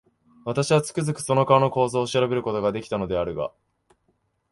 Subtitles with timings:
[0.45, 3.51] 私は、つくづくその顔の構造を調べる事が出来たのであるが、